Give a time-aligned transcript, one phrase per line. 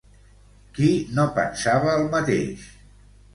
[0.77, 2.65] Qui no pensava el mateix?